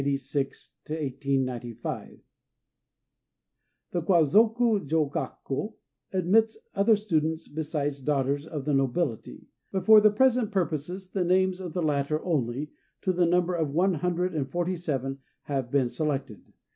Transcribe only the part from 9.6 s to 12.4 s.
but for present purposes the names of the latter